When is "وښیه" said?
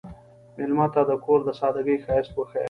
2.35-2.59